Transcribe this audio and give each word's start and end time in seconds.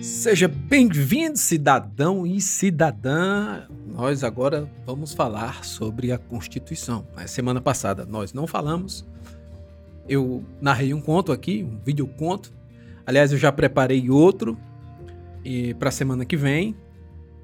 Seja 0.00 0.46
bem-vindo, 0.46 1.36
cidadão 1.36 2.24
e 2.24 2.40
cidadã. 2.40 3.64
Nós 3.84 4.22
agora 4.22 4.70
vamos 4.86 5.12
falar 5.12 5.64
sobre 5.64 6.12
a 6.12 6.18
Constituição. 6.18 7.04
Na 7.16 7.26
semana 7.26 7.60
passada 7.60 8.06
nós 8.06 8.32
não 8.32 8.46
falamos. 8.46 9.04
Eu 10.08 10.44
narrei 10.60 10.94
um 10.94 11.00
conto 11.00 11.32
aqui, 11.32 11.64
um 11.64 11.80
vídeo 11.84 12.06
conto. 12.06 12.52
Aliás, 13.04 13.32
eu 13.32 13.38
já 13.38 13.50
preparei 13.50 14.08
outro 14.08 14.56
e 15.44 15.74
para 15.74 15.88
a 15.88 15.92
semana 15.92 16.24
que 16.24 16.36
vem. 16.36 16.76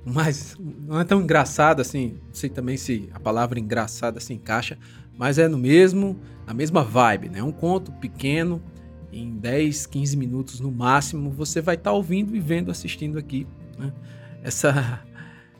Mas 0.07 0.57
não 0.87 1.01
é 1.01 1.05
tão 1.05 1.23
engraçado 1.23 1.81
assim. 1.81 2.21
Não 2.25 2.35
sei 2.35 2.51
também 2.51 2.77
se 2.77 3.09
a 3.13 3.19
palavra 3.19 3.59
engraçada 3.59 4.21
se 4.21 4.33
encaixa, 4.33 4.79
mas 5.19 5.39
é 5.39 5.49
no 5.49 5.59
mesmo, 5.59 6.21
na 6.47 6.55
mesma 6.55 6.85
vibe, 6.85 7.31
né? 7.31 7.43
Um 7.43 7.51
conto 7.51 7.91
pequeno 7.91 8.63
em 9.15 9.37
10, 9.37 9.87
15 9.87 10.17
minutos 10.17 10.61
no 10.61 10.73
máximo, 10.73 11.31
você 11.31 11.61
vai 11.61 11.77
estar 11.77 11.91
tá 11.91 11.97
ouvindo 11.97 12.35
e 12.35 12.41
vendo, 12.41 12.71
assistindo 12.71 13.19
aqui 13.19 13.47
né? 13.79 13.93
essa, 14.43 15.01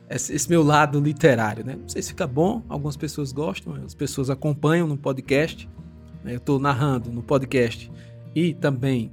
esse 0.09 0.49
meu 0.49 0.61
lado 0.61 0.99
literário. 0.99 1.65
Né? 1.65 1.75
Não 1.75 1.87
sei 1.87 2.01
se 2.01 2.09
fica 2.09 2.27
bom, 2.27 2.61
algumas 2.67 2.97
pessoas 2.97 3.31
gostam, 3.31 3.75
as 3.85 3.93
pessoas 3.93 4.29
acompanham 4.29 4.87
no 4.87 4.97
podcast. 4.97 5.69
Né? 6.23 6.33
Eu 6.33 6.37
estou 6.37 6.59
narrando 6.59 7.11
no 7.11 7.23
podcast 7.23 7.91
e 8.35 8.53
também 8.53 9.11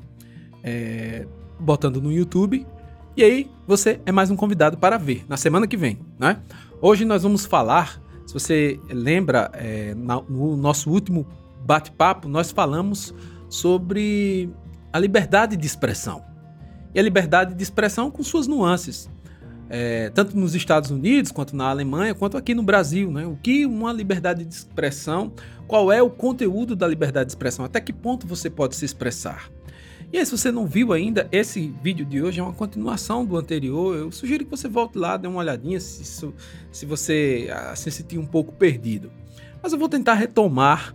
é, 0.62 1.26
botando 1.58 2.02
no 2.02 2.10
YouTube. 2.10 2.66
E 3.16 3.22
aí 3.22 3.50
você 3.66 4.00
é 4.04 4.10
mais 4.10 4.30
um 4.30 4.36
convidado 4.36 4.76
para 4.76 4.98
ver 4.98 5.24
na 5.28 5.36
semana 5.36 5.66
que 5.66 5.76
vem. 5.76 5.98
Né? 6.18 6.40
Hoje 6.80 7.04
nós 7.04 7.22
vamos 7.22 7.46
falar, 7.46 8.02
se 8.26 8.34
você 8.34 8.80
lembra, 8.90 9.50
é, 9.54 9.94
no 9.94 10.56
nosso 10.56 10.90
último 10.90 11.26
bate-papo, 11.64 12.28
nós 12.28 12.50
falamos 12.50 13.14
sobre 13.52 14.48
a 14.90 14.98
liberdade 14.98 15.58
de 15.58 15.66
expressão. 15.66 16.24
E 16.94 16.98
a 16.98 17.02
liberdade 17.02 17.54
de 17.54 17.62
expressão 17.62 18.10
com 18.10 18.22
suas 18.22 18.46
nuances. 18.46 19.10
É, 19.68 20.08
tanto 20.08 20.38
nos 20.38 20.54
Estados 20.54 20.90
Unidos, 20.90 21.30
quanto 21.30 21.54
na 21.54 21.68
Alemanha, 21.68 22.14
quanto 22.14 22.38
aqui 22.38 22.54
no 22.54 22.62
Brasil. 22.62 23.10
Né? 23.12 23.26
O 23.26 23.36
que 23.36 23.66
uma 23.66 23.92
liberdade 23.92 24.42
de 24.42 24.54
expressão, 24.54 25.34
qual 25.66 25.92
é 25.92 26.02
o 26.02 26.08
conteúdo 26.08 26.74
da 26.74 26.88
liberdade 26.88 27.26
de 27.26 27.32
expressão, 27.32 27.62
até 27.62 27.78
que 27.78 27.92
ponto 27.92 28.26
você 28.26 28.48
pode 28.48 28.74
se 28.74 28.86
expressar. 28.86 29.50
E 30.10 30.16
aí, 30.16 30.24
se 30.24 30.32
você 30.32 30.50
não 30.50 30.66
viu 30.66 30.90
ainda, 30.90 31.28
esse 31.30 31.74
vídeo 31.82 32.06
de 32.06 32.22
hoje 32.22 32.40
é 32.40 32.42
uma 32.42 32.54
continuação 32.54 33.22
do 33.22 33.36
anterior. 33.36 33.94
Eu 33.94 34.10
sugiro 34.10 34.46
que 34.46 34.50
você 34.50 34.66
volte 34.66 34.96
lá, 34.96 35.18
dê 35.18 35.28
uma 35.28 35.40
olhadinha 35.40 35.78
se, 35.78 36.32
se 36.72 36.86
você 36.86 37.50
ah, 37.52 37.76
se 37.76 37.90
sentir 37.90 38.16
um 38.16 38.26
pouco 38.26 38.52
perdido. 38.52 39.12
Mas 39.62 39.74
eu 39.74 39.78
vou 39.78 39.90
tentar 39.90 40.14
retomar 40.14 40.94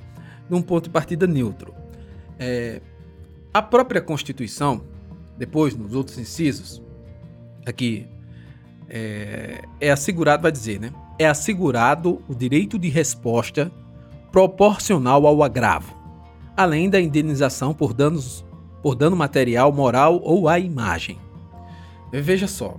num 0.49 0.61
ponto 0.61 0.85
de 0.85 0.89
partida 0.89 1.27
neutro. 1.27 1.76
É, 2.39 2.81
a 3.53 3.61
própria 3.61 4.01
Constituição, 4.01 4.83
depois 5.37 5.75
nos 5.75 5.93
outros 5.93 6.17
incisos, 6.17 6.81
aqui 7.65 8.07
é, 8.89 9.61
é 9.79 9.91
assegurado, 9.91 10.43
vai 10.43 10.51
dizer, 10.51 10.79
né? 10.79 10.93
É 11.19 11.27
assegurado 11.27 12.21
o 12.27 12.35
direito 12.35 12.77
de 12.77 12.89
resposta 12.89 13.71
proporcional 14.31 15.25
ao 15.25 15.41
agravo, 15.41 15.95
além 16.55 16.89
da 16.89 16.99
indenização 16.99 17.73
por 17.73 17.93
danos 17.93 18.45
por 18.81 18.95
dano 18.95 19.15
material, 19.15 19.71
moral 19.71 20.21
ou 20.23 20.47
à 20.47 20.59
imagem. 20.59 21.19
Veja 22.11 22.47
só. 22.47 22.77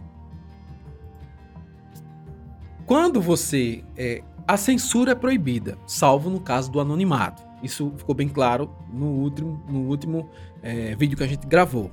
Quando 2.87 3.21
você. 3.21 3.85
É, 3.97 4.23
a 4.47 4.57
censura 4.57 5.13
é 5.13 5.15
proibida, 5.15 5.77
salvo 5.87 6.31
no 6.31 6.41
caso 6.41 6.71
do 6.71 6.81
anonimato. 6.81 7.43
Isso 7.63 7.93
ficou 7.97 8.15
bem 8.15 8.29
claro 8.29 8.71
no 8.93 9.07
último, 9.07 9.63
no 9.69 9.81
último 9.89 10.31
é, 10.63 10.95
vídeo 10.97 11.17
que 11.17 11.25
a 11.25 11.27
gente 11.27 11.47
gravou. 11.47 11.91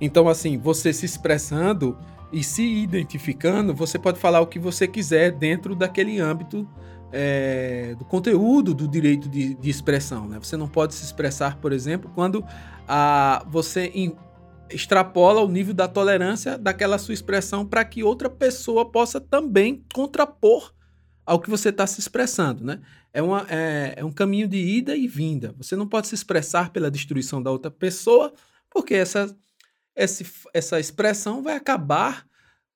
Então, 0.00 0.28
assim, 0.28 0.58
você 0.58 0.92
se 0.92 1.06
expressando 1.06 1.96
e 2.32 2.42
se 2.42 2.62
identificando, 2.62 3.74
você 3.74 3.98
pode 3.98 4.18
falar 4.18 4.40
o 4.40 4.46
que 4.46 4.58
você 4.58 4.88
quiser 4.88 5.30
dentro 5.30 5.74
daquele 5.74 6.18
âmbito 6.18 6.68
é, 7.12 7.94
do 7.96 8.04
conteúdo 8.04 8.74
do 8.74 8.88
direito 8.88 9.28
de, 9.28 9.54
de, 9.54 9.70
expressão. 9.70 10.26
Né? 10.26 10.38
Você 10.42 10.56
não 10.56 10.66
pode 10.66 10.94
se 10.94 11.04
expressar, 11.04 11.58
por 11.58 11.72
exemplo, 11.72 12.10
quando 12.12 12.44
a, 12.88 13.44
você 13.48 13.92
in, 13.94 14.16
extrapola 14.68 15.40
o 15.40 15.48
nível 15.48 15.72
da 15.72 15.86
tolerância 15.86 16.58
daquela 16.58 16.98
sua 16.98 17.14
expressão 17.14 17.64
para 17.64 17.84
que 17.84 18.02
outra 18.02 18.28
pessoa 18.28 18.90
possa 18.90 19.20
também 19.20 19.84
contrapor 19.94 20.74
ao 21.24 21.38
que 21.38 21.48
você 21.48 21.68
está 21.68 21.86
se 21.86 22.00
expressando, 22.00 22.64
né? 22.64 22.80
É, 23.14 23.22
uma, 23.22 23.46
é, 23.48 23.94
é, 23.96 24.04
um 24.04 24.10
caminho 24.10 24.48
de 24.48 24.58
ida 24.58 24.96
e 24.96 25.06
vinda. 25.06 25.54
Você 25.56 25.76
não 25.76 25.86
pode 25.86 26.08
se 26.08 26.16
expressar 26.16 26.70
pela 26.70 26.90
destruição 26.90 27.40
da 27.40 27.48
outra 27.48 27.70
pessoa, 27.70 28.34
porque 28.68 28.92
essa, 28.92 29.34
essa, 29.94 30.24
essa 30.52 30.80
expressão 30.80 31.40
vai 31.40 31.54
acabar 31.54 32.26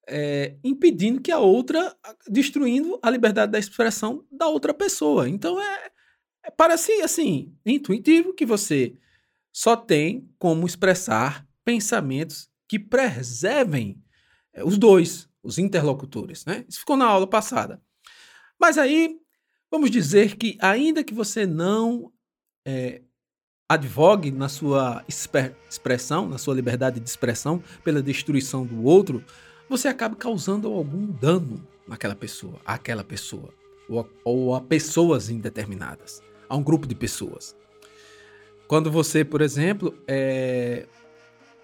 é, 0.07 0.55
impedindo 0.63 1.21
que 1.21 1.33
a 1.33 1.41
outra, 1.41 1.93
destruindo 2.29 3.01
a 3.03 3.11
liberdade 3.11 3.51
da 3.51 3.59
expressão 3.59 4.25
da 4.31 4.47
outra 4.47 4.73
pessoa. 4.73 5.29
Então 5.29 5.61
é, 5.61 5.91
é 6.45 6.51
parece 6.53 6.93
assim, 7.03 7.53
intuitivo 7.67 8.33
que 8.33 8.47
você 8.47 8.95
só 9.53 9.77
tem 9.77 10.31
como 10.39 10.69
expressar 10.69 11.45
pensamentos 11.65 12.49
que 12.69 12.79
preservem 12.79 14.01
é, 14.53 14.63
os 14.63 14.79
dois, 14.79 15.29
os 15.43 15.59
interlocutores. 15.59 16.45
Né? 16.45 16.65
Isso 16.69 16.79
ficou 16.79 16.97
na 16.97 17.07
aula 17.07 17.27
passada. 17.27 17.83
Mas 18.59 18.79
aí, 18.79 19.18
vamos 19.71 19.91
dizer 19.91 20.37
que, 20.37 20.57
ainda 20.61 21.05
que 21.05 21.15
você 21.15 21.47
não 21.47 22.13
é, 22.67 23.03
advogue 23.69 24.31
na 24.31 24.49
sua 24.49 25.05
expressão, 25.07 26.29
na 26.29 26.39
sua 26.39 26.55
liberdade 26.55 26.99
de 27.01 27.09
expressão, 27.09 27.63
pela 27.85 28.03
destruição 28.03 28.65
do 28.65 28.83
outro, 28.85 29.23
você 29.69 29.89
acaba 29.89 30.17
causando 30.17 30.69
algum 30.69 31.07
dano 31.07 31.67
naquela 31.87 32.15
pessoa, 32.15 32.59
àquela 32.65 33.05
pessoa, 33.05 33.53
ou 33.89 34.01
a, 34.01 34.05
ou 34.25 34.55
a 34.55 34.61
pessoas 34.61 35.29
indeterminadas, 35.29 36.23
a 36.49 36.57
um 36.57 36.63
grupo 36.63 36.87
de 36.87 36.95
pessoas. 36.95 37.55
Quando 38.67 38.91
você, 38.91 39.25
por 39.25 39.41
exemplo, 39.41 39.95
é, 40.07 40.87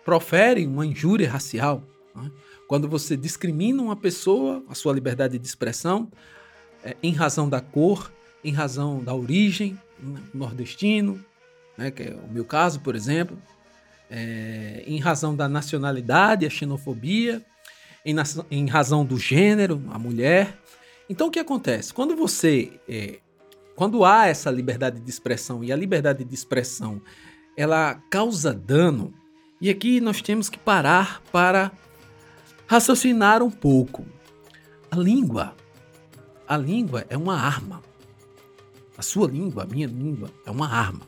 profere 0.05 0.67
uma 0.67 0.87
injúria 0.87 1.31
racial, 1.31 1.83
né? 2.15 2.31
quando 2.67 2.89
você 2.89 3.17
discrimina 3.17 3.83
uma 3.83 3.97
pessoa, 3.97 4.63
a 4.69 4.75
sua 4.75 4.93
liberdade 4.93 5.39
de 5.39 5.47
expressão, 5.47 6.11
é, 6.85 6.95
em 7.03 7.13
razão 7.13 7.49
da 7.49 7.61
cor, 7.61 8.13
em 8.45 8.53
razão 8.53 9.03
da 9.03 9.15
origem, 9.15 9.79
nordestino, 10.35 11.19
né, 11.79 11.91
que 11.91 12.03
é 12.03 12.15
o 12.15 12.31
meu 12.31 12.45
caso, 12.45 12.81
por 12.81 12.95
exemplo, 12.95 13.39
é, 14.11 14.85
em 14.87 14.99
razão 15.01 15.35
da 15.35 15.49
nacionalidade, 15.49 16.47
a 16.47 16.51
xenofobia, 16.51 17.43
em, 18.05 18.15
em, 18.51 18.69
razão 18.69 19.05
do 19.05 19.19
gênero, 19.19 19.83
a 19.91 19.99
mulher. 19.99 20.59
Então, 21.09 21.29
o 21.29 21.31
que 21.31 21.39
acontece? 21.39 21.93
Quando 21.93 22.15
você. 22.15 22.73
É, 22.89 23.19
quando 23.75 24.05
há 24.05 24.27
essa 24.27 24.51
liberdade 24.51 25.01
de 25.01 25.11
expressão 25.11 25.65
e 25.65 25.73
a 25.73 25.77
liberdade 25.77 26.23
de 26.23 26.33
expressão 26.33 27.03
ela 27.57 27.95
causa 28.09 28.53
dano, 28.53 29.13
e 29.61 29.69
aqui 29.69 30.01
nós 30.01 30.23
temos 30.23 30.49
que 30.49 30.59
parar 30.59 31.21
para 31.33 31.73
raciocinar 32.67 33.43
um 33.43 33.51
pouco. 33.51 34.05
A 34.91 34.97
língua 34.97 35.57
a 36.47 36.57
língua 36.57 37.05
é 37.09 37.17
uma 37.17 37.37
arma. 37.37 37.83
A 38.97 39.03
sua 39.03 39.29
língua, 39.29 39.65
a 39.65 39.67
minha 39.67 39.87
língua, 39.87 40.31
é 40.47 40.51
uma 40.51 40.69
arma. 40.69 41.07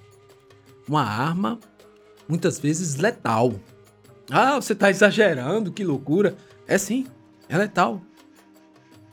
Uma 0.89 1.03
arma, 1.03 1.61
muitas 2.29 2.59
vezes 2.59 2.97
letal. 2.97 3.55
Ah, 4.31 4.57
você 4.57 4.73
está 4.73 4.91
exagerando, 4.91 5.73
que 5.73 5.85
loucura. 5.85 6.37
É 6.67 6.79
sim, 6.79 7.07
é 7.49 7.57
letal. 7.57 8.01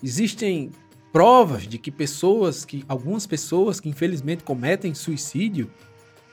Existem 0.01 0.71
provas 1.11 1.67
de 1.67 1.77
que 1.77 1.91
pessoas, 1.91 2.65
que 2.65 2.83
algumas 2.87 3.27
pessoas 3.27 3.79
que 3.79 3.87
infelizmente 3.87 4.43
cometem 4.43 4.95
suicídio, 4.95 5.71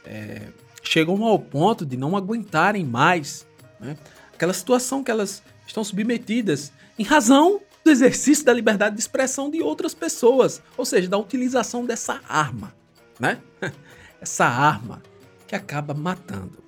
é, 0.05 0.49
chegam 0.83 1.23
ao 1.25 1.39
ponto 1.39 1.85
de 1.85 1.97
não 1.97 2.17
aguentarem 2.17 2.85
mais 2.85 3.47
né, 3.79 3.97
aquela 4.33 4.55
situação 4.55 5.05
que 5.05 5.11
elas 5.11 5.43
estão 5.67 5.85
submetidas 5.85 6.73
em 6.99 7.05
razão 7.05 7.61
do 7.85 7.91
exercício 7.91 8.45
da 8.45 8.53
liberdade 8.53 8.95
de 8.95 9.01
expressão 9.01 9.51
de 9.51 9.63
outras 9.63 9.95
pessoas, 9.95 10.63
ou 10.77 10.85
seja, 10.85 11.09
da 11.09 11.19
utilização 11.19 11.85
dessa 11.85 12.21
arma, 12.29 12.75
né? 13.19 13.39
Essa 14.21 14.45
arma 14.45 15.03
que 15.47 15.57
acaba 15.57 15.95
matando. 15.95 16.63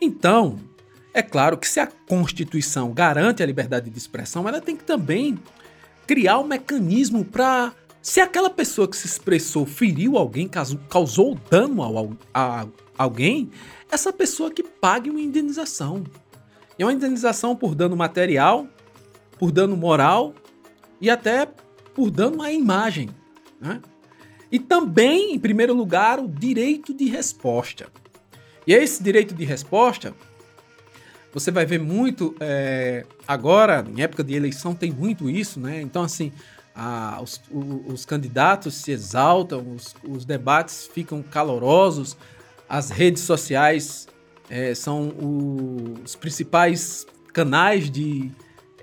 Então, 0.00 0.58
é 1.12 1.22
claro 1.22 1.58
que 1.58 1.68
se 1.68 1.80
a 1.80 1.86
Constituição 1.86 2.92
garante 2.92 3.42
a 3.42 3.46
liberdade 3.46 3.90
de 3.90 3.98
expressão, 3.98 4.48
ela 4.48 4.60
tem 4.60 4.76
que 4.76 4.84
também 4.84 5.38
criar 6.06 6.38
um 6.38 6.44
mecanismo 6.44 7.24
para 7.24 7.72
se 8.00 8.20
aquela 8.20 8.50
pessoa 8.50 8.86
que 8.86 8.96
se 8.96 9.06
expressou 9.06 9.64
feriu 9.64 10.18
alguém, 10.18 10.48
causou 10.88 11.38
dano 11.50 11.82
ao, 11.82 12.12
a 12.34 12.66
alguém, 12.98 13.50
essa 13.90 14.12
pessoa 14.12 14.50
que 14.50 14.62
pague 14.62 15.08
uma 15.08 15.20
indenização. 15.20 16.04
E 16.78 16.84
uma 16.84 16.92
indenização 16.92 17.56
por 17.56 17.74
dano 17.74 17.96
material, 17.96 18.66
por 19.38 19.50
dano 19.50 19.76
moral 19.76 20.34
e 21.00 21.10
até 21.10 21.48
por 21.94 22.10
dano 22.10 22.42
à 22.42 22.52
imagem. 22.52 23.10
Né? 23.60 23.80
E 24.50 24.58
também, 24.58 25.34
em 25.34 25.38
primeiro 25.38 25.74
lugar, 25.74 26.18
o 26.18 26.28
direito 26.28 26.94
de 26.94 27.06
resposta. 27.06 27.86
E 28.66 28.72
esse 28.72 29.02
direito 29.02 29.34
de 29.34 29.44
resposta 29.44 30.14
você 31.34 31.50
vai 31.50 31.66
ver 31.66 31.80
muito 31.80 32.36
é, 32.38 33.04
agora, 33.26 33.84
em 33.92 34.00
época 34.00 34.22
de 34.22 34.34
eleição, 34.34 34.72
tem 34.72 34.92
muito 34.92 35.28
isso, 35.28 35.58
né? 35.58 35.82
Então, 35.82 36.04
assim, 36.04 36.32
a, 36.72 37.20
os, 37.20 37.42
os, 37.88 38.04
candidatos 38.04 38.74
se 38.76 38.92
exaltam, 38.92 39.74
os, 39.74 39.96
os, 40.08 40.24
debates 40.24 40.86
ficam 40.86 41.24
calorosos, 41.24 42.16
as 42.68 42.90
redes 42.90 43.24
sociais 43.24 44.06
é, 44.48 44.76
são 44.76 45.12
os 46.04 46.14
principais 46.14 47.04
canais 47.32 47.90
de 47.90 48.30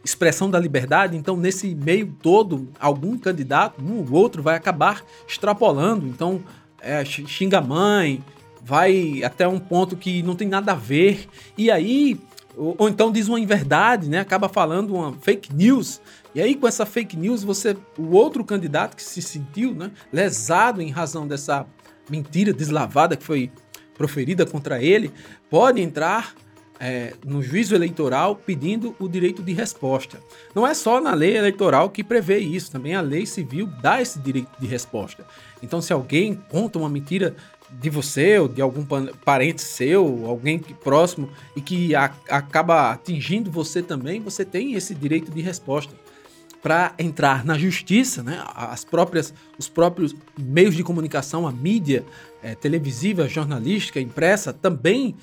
expressão 0.04 0.50
da 0.50 0.60
liberdade, 0.60 1.16
então 1.16 1.38
nesse 1.38 1.76
meio 1.76 2.16
todo, 2.22 2.68
algum 2.80 3.18
candidato, 3.18 3.82
um 3.84 4.00
ou 4.00 4.12
outro, 4.14 4.42
vai 4.42 4.56
acabar 4.56 5.04
extrapolando, 5.28 6.08
então 6.08 6.42
é, 6.82 7.04
xinga 7.06 7.60
a 7.60 7.62
mãe, 7.62 8.24
vai 8.64 9.24
até 9.24 9.48
um 9.48 9.60
ponto 9.60 9.96
que 9.96 10.24
não 10.24 10.36
tem 10.36 10.48
nada 10.48 10.72
a 10.72 10.76
ver, 10.76 11.28
e 11.58 11.70
aí, 11.70 12.20
ou, 12.58 12.76
ou 12.78 12.90
então 12.90 13.12
diz 13.12 13.28
uma 13.28 13.40
inverdade, 13.40 14.10
né, 14.10 14.20
acaba 14.20 14.50
falando 14.50 14.96
uma 14.96 15.14
fake 15.22 15.54
news, 15.54 16.02
e 16.34 16.42
aí 16.42 16.56
com 16.56 16.68
essa 16.68 16.86
fake 16.86 17.16
news, 17.16 17.44
você, 17.44 17.78
o 17.98 18.16
outro 18.16 18.44
candidato 18.44 18.96
que 18.96 19.04
se 19.04 19.22
sentiu 19.22 19.74
né, 19.74 19.92
lesado 20.12 20.82
em 20.82 20.90
razão 20.90 21.28
dessa 21.28 21.66
mentira 22.10 22.52
deslavada 22.52 23.16
que 23.16 23.24
foi 23.24 23.52
proferida 23.96 24.46
contra 24.46 24.82
ele, 24.82 25.12
pode 25.50 25.80
entrar 25.80 26.34
é, 26.82 27.14
no 27.24 27.44
juízo 27.44 27.76
eleitoral 27.76 28.36
pedindo 28.36 28.96
o 29.00 29.08
direito 29.08 29.44
de 29.44 29.54
resposta. 29.54 30.20
Não 30.56 30.66
é 30.66 30.74
só 30.74 31.00
na 31.00 31.14
lei 31.14 31.38
eleitoral 31.38 31.92
que 31.92 32.04
prevê 32.04 32.40
isso, 32.40 32.72
também 32.72 32.96
a 32.96 33.02
lei 33.02 33.28
civil 33.28 33.68
dá 33.82 34.02
esse 34.02 34.18
direito 34.18 34.50
de 34.60 34.66
resposta. 34.66 35.24
Então, 35.62 35.80
se 35.80 35.94
alguém 35.94 36.34
conta 36.50 36.80
uma 36.80 36.90
mentira 36.90 37.36
de 37.70 37.90
você 37.90 38.40
ou 38.40 38.48
de 38.48 38.62
algum 38.62 38.84
parente 39.24 39.62
seu, 39.62 40.26
alguém 40.26 40.58
próximo 40.60 41.30
e 41.56 41.62
que 41.62 41.94
a, 41.94 42.12
acaba 42.28 42.92
atingindo 42.92 43.52
você 43.52 43.84
também, 43.84 44.20
você 44.20 44.44
tem 44.44 44.74
esse 44.74 44.96
direito 44.96 45.32
de 45.32 45.40
resposta 45.40 45.94
para 46.64 46.94
entrar 46.98 47.46
na 47.46 47.58
justiça, 47.58 48.22
né? 48.22 48.44
As 48.56 48.84
próprias, 48.84 49.34
os 49.58 49.70
próprios 49.70 50.16
meios 50.38 50.76
de 50.76 50.84
comunicação, 50.84 51.48
a 51.48 51.52
mídia 51.52 52.04
é, 52.42 52.56
televisiva, 52.56 53.28
jornalística, 53.28 54.00
impressa 54.00 54.52
também 54.52 55.16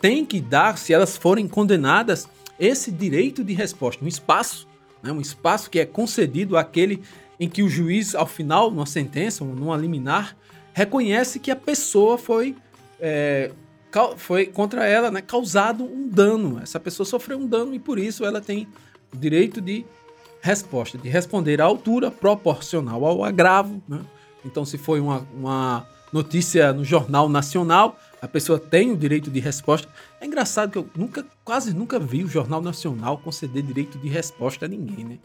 tem 0.00 0.24
que 0.24 0.40
dar, 0.40 0.78
se 0.78 0.92
elas 0.92 1.16
forem 1.16 1.48
condenadas, 1.48 2.28
esse 2.58 2.90
direito 2.90 3.42
de 3.42 3.52
resposta, 3.52 4.04
um 4.04 4.08
espaço, 4.08 4.68
né, 5.02 5.10
um 5.10 5.20
espaço 5.20 5.70
que 5.70 5.80
é 5.80 5.86
concedido 5.86 6.56
àquele 6.56 7.02
em 7.40 7.48
que 7.48 7.62
o 7.62 7.68
juiz, 7.68 8.14
ao 8.14 8.26
final, 8.26 8.70
numa 8.70 8.86
sentença, 8.86 9.44
numa 9.44 9.76
liminar, 9.76 10.36
reconhece 10.72 11.40
que 11.40 11.50
a 11.50 11.56
pessoa 11.56 12.16
foi, 12.16 12.54
é, 13.00 13.50
foi 14.16 14.46
contra 14.46 14.86
ela 14.86 15.10
né, 15.10 15.20
causado 15.20 15.84
um 15.84 16.08
dano. 16.08 16.60
Essa 16.62 16.78
pessoa 16.78 17.04
sofreu 17.04 17.38
um 17.38 17.46
dano 17.46 17.74
e 17.74 17.78
por 17.78 17.98
isso 17.98 18.24
ela 18.24 18.40
tem 18.40 18.68
o 19.12 19.16
direito 19.16 19.60
de 19.60 19.84
resposta, 20.40 20.96
de 20.98 21.08
responder 21.08 21.60
à 21.60 21.64
altura 21.64 22.10
proporcional 22.10 23.04
ao 23.04 23.24
agravo. 23.24 23.82
Né? 23.88 24.00
Então, 24.44 24.64
se 24.64 24.78
foi 24.78 25.00
uma, 25.00 25.26
uma 25.34 25.86
notícia 26.12 26.72
no 26.72 26.84
Jornal 26.84 27.28
Nacional, 27.28 27.98
a 28.22 28.28
pessoa 28.28 28.56
tem 28.56 28.92
o 28.92 28.96
direito 28.96 29.28
de 29.32 29.40
resposta. 29.40 29.88
É 30.20 30.26
engraçado 30.26 30.70
que 30.70 30.78
eu 30.78 30.88
nunca, 30.96 31.26
quase 31.44 31.74
nunca 31.74 31.98
vi 31.98 32.22
o 32.22 32.28
Jornal 32.28 32.62
Nacional 32.62 33.18
conceder 33.18 33.64
direito 33.64 33.98
de 33.98 34.08
resposta 34.08 34.64
a 34.64 34.68
ninguém, 34.68 35.04
né? 35.04 35.18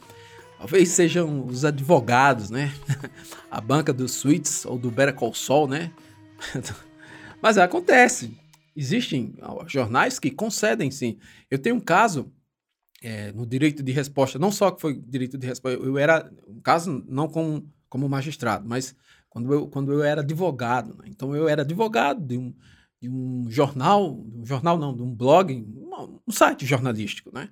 Talvez 0.57 0.89
sejam 0.89 1.45
os 1.45 1.63
advogados, 1.63 2.49
né? 2.49 2.73
a 3.51 3.61
banca 3.61 3.93
dos 3.93 4.13
Suites 4.13 4.65
ou 4.65 4.79
do 4.79 4.89
Better 4.89 5.13
Call 5.13 5.67
né? 5.67 5.91
Mas 7.39 7.59
acontece. 7.59 8.35
Existem 8.75 9.35
jornais 9.67 10.17
que 10.17 10.31
concedem, 10.31 10.89
sim. 10.89 11.19
Eu 11.51 11.59
tenho 11.59 11.75
um 11.75 11.79
caso 11.79 12.31
é, 13.03 13.31
no 13.31 13.45
direito 13.45 13.83
de 13.83 13.91
resposta, 13.91 14.39
não 14.39 14.51
só 14.51 14.71
que 14.71 14.81
foi 14.81 14.99
direito 14.99 15.37
de 15.37 15.45
resposta, 15.45 15.79
eu 15.79 15.99
era, 15.99 16.31
um 16.47 16.59
caso 16.59 17.05
não 17.07 17.27
como, 17.27 17.71
como 17.87 18.09
magistrado, 18.09 18.67
mas 18.67 18.95
quando 19.29 19.53
eu, 19.53 19.67
quando 19.67 19.93
eu 19.93 20.03
era 20.03 20.21
advogado. 20.21 20.95
Né? 20.97 21.05
Então 21.09 21.35
eu 21.35 21.47
era 21.47 21.61
advogado 21.61 22.25
de 22.25 22.39
um, 22.39 22.51
de 23.01 23.09
um 23.09 23.45
jornal, 23.49 24.19
um 24.35 24.45
jornal 24.45 24.77
não, 24.77 24.95
de 24.95 25.03
um 25.03 25.13
blog, 25.13 25.53
um, 25.53 26.31
site 26.31 26.65
jornalístico, 26.65 27.31
né? 27.33 27.49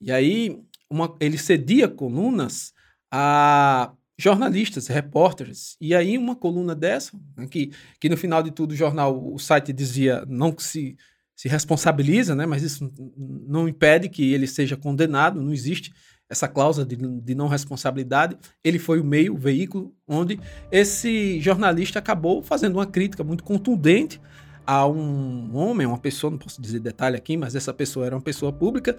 E 0.00 0.12
aí 0.12 0.60
uma, 0.88 1.14
ele 1.20 1.38
cedia 1.38 1.88
colunas 1.88 2.72
a 3.10 3.92
jornalistas, 4.16 4.86
repórteres. 4.86 5.76
E 5.80 5.94
aí 5.94 6.16
uma 6.16 6.36
coluna 6.36 6.74
dessa, 6.74 7.18
né, 7.36 7.46
que, 7.46 7.72
que 7.98 8.08
no 8.08 8.16
final 8.16 8.42
de 8.42 8.50
tudo 8.50 8.72
o 8.72 8.76
jornal, 8.76 9.32
o 9.32 9.38
site 9.38 9.72
dizia 9.72 10.24
não 10.28 10.52
que 10.52 10.62
se, 10.62 10.96
se 11.34 11.48
responsabiliza, 11.48 12.34
né? 12.34 12.46
Mas 12.46 12.62
isso 12.62 12.92
não 13.16 13.68
impede 13.68 14.08
que 14.08 14.32
ele 14.32 14.46
seja 14.46 14.76
condenado, 14.76 15.42
não 15.42 15.52
existe 15.52 15.92
essa 16.28 16.48
cláusula 16.48 16.86
de, 16.86 16.96
de 16.96 17.34
não 17.34 17.48
responsabilidade. 17.48 18.36
Ele 18.62 18.78
foi 18.78 19.00
o 19.00 19.04
meio, 19.04 19.34
o 19.34 19.38
veículo, 19.38 19.94
onde 20.06 20.38
esse 20.70 21.40
jornalista 21.40 21.98
acabou 21.98 22.42
fazendo 22.42 22.74
uma 22.76 22.86
crítica 22.86 23.24
muito 23.24 23.44
contundente 23.44 24.20
a 24.66 24.86
um 24.86 25.54
homem, 25.54 25.86
uma 25.86 25.98
pessoa, 25.98 26.30
não 26.30 26.38
posso 26.38 26.60
dizer 26.60 26.80
detalhe 26.80 27.16
aqui, 27.16 27.36
mas 27.36 27.54
essa 27.54 27.72
pessoa 27.72 28.06
era 28.06 28.14
uma 28.14 28.22
pessoa 28.22 28.52
pública 28.52 28.96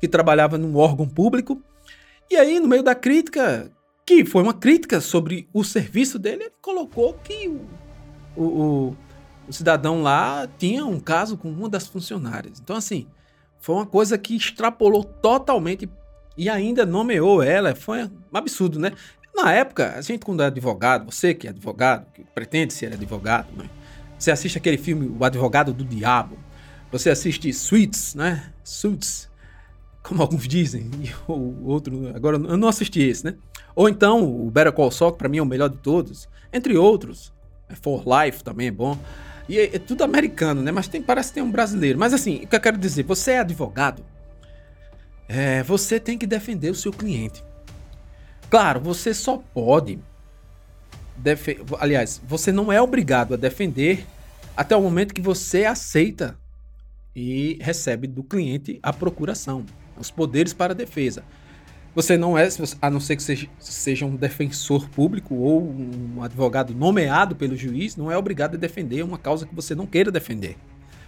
que 0.00 0.06
trabalhava 0.06 0.56
num 0.56 0.76
órgão 0.76 1.08
público. 1.08 1.60
E 2.30 2.36
aí, 2.36 2.60
no 2.60 2.68
meio 2.68 2.82
da 2.82 2.94
crítica, 2.94 3.70
que 4.06 4.24
foi 4.24 4.42
uma 4.42 4.54
crítica 4.54 5.00
sobre 5.00 5.48
o 5.52 5.64
serviço 5.64 6.18
dele, 6.18 6.44
ele 6.44 6.52
colocou 6.60 7.14
que 7.14 7.48
o, 7.48 8.42
o, 8.42 8.96
o, 9.48 9.52
cidadão 9.52 10.02
lá 10.02 10.48
tinha 10.58 10.84
um 10.84 11.00
caso 11.00 11.36
com 11.36 11.50
uma 11.50 11.68
das 11.68 11.86
funcionárias. 11.86 12.60
Então, 12.60 12.76
assim, 12.76 13.06
foi 13.58 13.74
uma 13.74 13.86
coisa 13.86 14.16
que 14.16 14.36
extrapolou 14.36 15.02
totalmente 15.02 15.88
e 16.36 16.48
ainda 16.48 16.86
nomeou 16.86 17.42
ela. 17.42 17.74
Foi 17.74 18.04
um 18.04 18.10
absurdo, 18.32 18.78
né? 18.78 18.92
Na 19.34 19.52
época, 19.52 19.94
a 19.96 20.00
gente, 20.00 20.24
quando 20.24 20.42
é 20.42 20.46
advogado, 20.46 21.10
você 21.10 21.34
que 21.34 21.46
é 21.46 21.50
advogado, 21.50 22.06
que 22.12 22.24
pretende 22.34 22.72
ser 22.72 22.92
advogado, 22.92 23.48
né? 23.56 23.68
Você 24.18 24.30
assiste 24.30 24.58
aquele 24.58 24.76
filme 24.76 25.14
O 25.18 25.24
Advogado 25.24 25.72
do 25.72 25.84
Diabo. 25.84 26.36
Você 26.90 27.10
assiste 27.10 27.52
Suits, 27.52 28.14
né? 28.14 28.50
Suits, 28.64 29.30
como 30.02 30.22
alguns 30.22 30.48
dizem. 30.48 30.90
E 31.00 31.10
o 31.30 31.66
outro, 31.66 32.10
agora 32.14 32.36
eu 32.36 32.56
não 32.56 32.68
assisti 32.68 33.00
esse, 33.00 33.24
né? 33.24 33.34
Ou 33.74 33.88
então 33.88 34.24
o 34.24 34.50
Better 34.50 34.72
Call 34.72 34.90
Saul, 34.90 35.12
que 35.12 35.18
pra 35.18 35.28
mim 35.28 35.38
é 35.38 35.42
o 35.42 35.46
melhor 35.46 35.68
de 35.68 35.76
todos. 35.76 36.28
Entre 36.52 36.76
outros. 36.76 37.32
É 37.68 37.74
For 37.74 38.02
Life 38.06 38.42
também 38.42 38.68
é 38.68 38.70
bom. 38.70 38.98
E 39.48 39.58
é, 39.58 39.76
é, 39.76 39.78
tudo 39.78 40.02
americano, 40.02 40.62
né? 40.62 40.72
Mas 40.72 40.88
tem, 40.88 41.00
parece 41.00 41.28
que 41.28 41.34
tem 41.34 41.42
um 41.42 41.50
brasileiro. 41.50 41.98
Mas 41.98 42.12
assim, 42.12 42.44
o 42.44 42.46
que 42.46 42.56
eu 42.56 42.60
quero 42.60 42.78
dizer, 42.78 43.04
você 43.04 43.32
é 43.32 43.40
advogado, 43.40 44.04
é, 45.28 45.62
você 45.62 46.00
tem 46.00 46.18
que 46.18 46.26
defender 46.26 46.70
o 46.70 46.74
seu 46.74 46.92
cliente. 46.92 47.44
Claro, 48.50 48.80
você 48.80 49.12
só 49.12 49.36
pode 49.52 49.98
aliás, 51.78 52.20
você 52.26 52.52
não 52.52 52.72
é 52.72 52.80
obrigado 52.80 53.34
a 53.34 53.36
defender 53.36 54.06
até 54.58 54.74
o 54.74 54.82
momento 54.82 55.14
que 55.14 55.20
você 55.20 55.64
aceita 55.64 56.36
e 57.14 57.58
recebe 57.60 58.08
do 58.08 58.24
cliente 58.24 58.80
a 58.82 58.92
procuração, 58.92 59.64
os 59.96 60.10
poderes 60.10 60.52
para 60.52 60.74
defesa. 60.74 61.22
Você 61.94 62.16
não 62.16 62.36
é, 62.36 62.48
a 62.82 62.90
não 62.90 62.98
ser 62.98 63.14
que 63.14 63.22
seja, 63.22 63.48
seja 63.60 64.04
um 64.04 64.16
defensor 64.16 64.88
público 64.88 65.36
ou 65.36 65.62
um 65.62 66.24
advogado 66.24 66.74
nomeado 66.74 67.36
pelo 67.36 67.54
juiz, 67.54 67.94
não 67.94 68.10
é 68.10 68.18
obrigado 68.18 68.56
a 68.56 68.58
defender 68.58 69.04
uma 69.04 69.16
causa 69.16 69.46
que 69.46 69.54
você 69.54 69.76
não 69.76 69.86
queira 69.86 70.10
defender. 70.10 70.56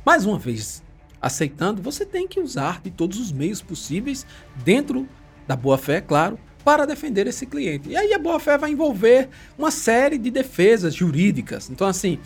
Mais 0.06 0.24
uma 0.24 0.38
vez, 0.38 0.80
aceitando, 1.20 1.82
você 1.82 2.06
tem 2.06 2.28
que 2.28 2.38
usar 2.38 2.80
de 2.80 2.92
todos 2.92 3.18
os 3.18 3.32
meios 3.32 3.60
possíveis, 3.60 4.24
dentro 4.64 5.08
da 5.48 5.56
boa 5.56 5.76
fé, 5.76 6.00
claro, 6.00 6.38
para 6.64 6.86
defender 6.86 7.26
esse 7.26 7.46
cliente. 7.46 7.88
E 7.88 7.96
aí 7.96 8.14
a 8.14 8.18
boa-fé 8.18 8.56
vai 8.56 8.70
envolver 8.70 9.28
uma 9.58 9.72
série 9.72 10.18
de 10.18 10.30
defesas 10.30 10.94
jurídicas. 10.94 11.68
Então, 11.68 11.86
assim, 11.86 12.18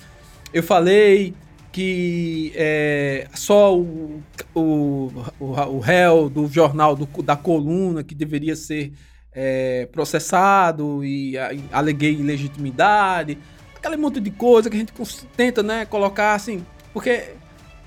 eu 0.55 0.63
falei 0.63 1.35
que 1.73 2.53
é, 2.55 3.27
só 3.35 3.77
o, 3.77 4.23
o, 4.55 5.11
o, 5.41 5.81
réu 5.81 6.31
do 6.31 6.47
jornal, 6.47 6.95
do, 6.95 7.07
da 7.21 7.35
coluna, 7.35 8.05
que 8.05 8.15
deveria 8.15 8.55
ser 8.55 8.93
é, 9.33 9.89
processado 9.91 11.05
e 11.05 11.37
a, 11.37 11.51
aleguei 11.73 12.13
ilegitimidade, 12.13 13.37
aquele 13.75 13.97
monte 13.97 14.21
de 14.21 14.31
coisa 14.31 14.71
que 14.71 14.77
a 14.77 14.79
gente 14.79 14.93
tenta 15.37 15.65
né, 15.65 15.85
colocar 15.85 16.35
assim, 16.35 16.65
porque 16.93 17.33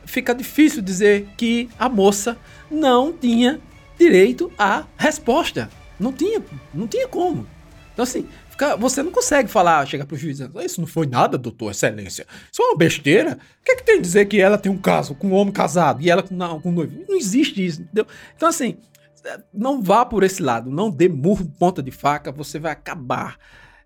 fica 0.06 0.36
difícil 0.36 0.82
dizer 0.82 1.26
que 1.38 1.70
a 1.80 1.88
moça 1.88 2.38
não 2.70 3.14
tinha 3.14 3.62
direito 3.98 4.52
à 4.60 4.84
resposta. 4.98 5.70
Não 5.98 6.12
tinha, 6.12 6.44
não 6.74 6.88
tinha 6.88 7.08
como. 7.08 7.48
Então, 7.94 8.04
assim, 8.04 8.28
você 8.80 9.04
não 9.04 9.12
consegue 9.12 9.50
falar, 9.50 9.86
chegar 9.86 10.06
pro 10.06 10.18
juiz 10.18 10.38
dizendo, 10.38 10.60
isso 10.62 10.82
não 10.82 10.88
foi 10.88 11.06
nada, 11.06 11.38
doutor, 11.38 11.72
excelência. 11.72 12.26
Isso 12.52 12.62
é 12.62 12.66
uma 12.66 12.78
besteira. 12.78 13.38
O 13.62 13.64
que 13.64 13.72
é 13.72 13.76
que 13.76 13.84
tem 13.84 13.98
a 13.98 14.02
dizer 14.02 14.26
que 14.26 14.40
ela 14.40 14.58
tem 14.58 14.72
um 14.72 14.78
caso 14.78 15.14
com 15.16 15.28
um 15.28 15.34
homem 15.34 15.54
casado 15.54 16.02
e 16.02 16.10
ela 16.10 16.24
com, 16.24 16.36
não, 16.36 16.60
com 16.60 16.70
um 16.70 16.74
noivo? 16.74 17.06
Não 17.08 17.16
existe 17.16 17.66
isso, 17.66 17.82
entendeu? 17.82 18.08
Então, 18.36 18.50
assim, 18.50 18.78
não 19.54 19.82
vá 19.82 20.06
por 20.06 20.24
esse 20.24 20.42
lado, 20.42 20.72
não 20.72 20.90
dê 20.90 21.08
murro 21.10 21.46
ponta 21.60 21.84
de 21.84 21.92
faca, 21.92 22.32
você 22.32 22.60
vai 22.60 22.72
acabar 22.72 23.38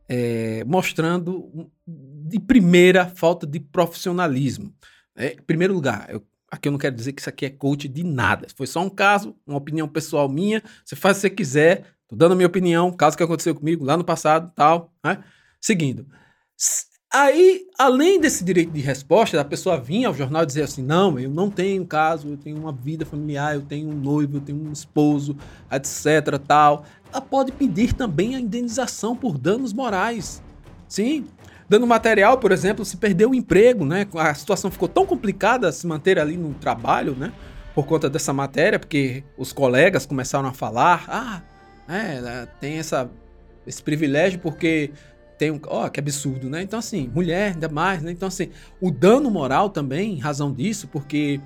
é, 0.07 0.63
mostrando 0.65 1.69
de 1.87 2.39
primeira 2.39 3.07
falta 3.07 3.47
de 3.47 3.59
profissionalismo. 3.59 4.73
É, 5.15 5.33
em 5.33 5.41
primeiro 5.41 5.73
lugar, 5.73 6.07
eu, 6.09 6.23
Aqui 6.51 6.67
eu 6.67 6.71
não 6.73 6.79
quero 6.79 6.93
dizer 6.93 7.13
que 7.13 7.21
isso 7.21 7.29
aqui 7.29 7.45
é 7.45 7.49
coach 7.49 7.87
de 7.87 8.03
nada. 8.03 8.45
Foi 8.57 8.67
só 8.67 8.81
um 8.81 8.89
caso, 8.89 9.33
uma 9.47 9.57
opinião 9.57 9.87
pessoal 9.87 10.27
minha. 10.27 10.61
Você 10.83 10.97
faz 10.97 11.17
o 11.17 11.21
que 11.21 11.21
você 11.21 11.29
quiser. 11.29 11.85
Tô 12.09 12.15
dando 12.17 12.33
a 12.33 12.35
minha 12.35 12.47
opinião, 12.47 12.91
caso 12.91 13.15
que 13.15 13.23
aconteceu 13.23 13.55
comigo 13.55 13.85
lá 13.85 13.95
no 13.95 14.03
passado, 14.03 14.51
tal, 14.53 14.93
né? 15.01 15.23
Seguindo. 15.61 16.05
Aí, 17.13 17.65
além 17.77 18.19
desse 18.19 18.43
direito 18.43 18.71
de 18.71 18.81
resposta, 18.81 19.35
da 19.35 19.45
pessoa 19.45 19.79
vir 19.79 20.05
ao 20.05 20.13
jornal 20.13 20.45
dizer 20.45 20.63
assim: 20.63 20.81
não, 20.81 21.17
eu 21.17 21.29
não 21.29 21.49
tenho 21.49 21.85
caso, 21.85 22.27
eu 22.27 22.37
tenho 22.37 22.57
uma 22.57 22.73
vida 22.73 23.05
familiar, 23.05 23.55
eu 23.55 23.61
tenho 23.61 23.89
um 23.89 23.93
noivo, 23.93 24.37
eu 24.37 24.41
tenho 24.41 24.61
um 24.61 24.71
esposo, 24.73 25.37
etc. 25.71 26.37
tal. 26.45 26.85
Ela 27.11 27.21
pode 27.21 27.53
pedir 27.53 27.93
também 27.93 28.35
a 28.35 28.39
indenização 28.39 29.15
por 29.15 29.37
danos 29.37 29.71
morais. 29.71 30.41
Sim, 30.87 31.25
Dando 31.71 31.87
material, 31.87 32.37
por 32.37 32.51
exemplo, 32.51 32.83
se 32.83 32.97
perdeu 32.97 33.29
o 33.29 33.33
emprego, 33.33 33.85
né? 33.85 34.05
A 34.15 34.33
situação 34.33 34.69
ficou 34.69 34.89
tão 34.89 35.05
complicada 35.05 35.71
se 35.71 35.87
manter 35.87 36.19
ali 36.19 36.35
no 36.35 36.53
trabalho, 36.53 37.15
né? 37.15 37.31
Por 37.73 37.85
conta 37.85 38.09
dessa 38.09 38.33
matéria, 38.33 38.77
porque 38.77 39.23
os 39.37 39.53
colegas 39.53 40.05
começaram 40.05 40.49
a 40.49 40.51
falar, 40.51 41.05
ah, 41.07 41.41
é, 41.87 42.45
tem 42.59 42.77
essa, 42.77 43.09
esse 43.65 43.81
privilégio 43.81 44.37
porque 44.39 44.91
tem 45.37 45.49
um. 45.49 45.61
Ó, 45.65 45.85
oh, 45.85 45.89
que 45.89 46.01
absurdo, 46.01 46.49
né? 46.49 46.61
Então, 46.61 46.77
assim, 46.77 47.09
mulher, 47.15 47.53
ainda 47.53 47.69
mais, 47.69 48.01
né? 48.01 48.11
Então, 48.11 48.27
assim, 48.27 48.49
o 48.81 48.91
dano 48.91 49.31
moral 49.31 49.69
também, 49.69 50.15
em 50.15 50.19
razão 50.19 50.51
disso, 50.51 50.89
porque 50.89 51.39